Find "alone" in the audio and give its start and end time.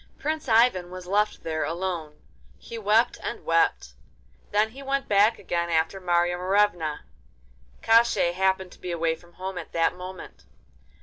1.63-2.23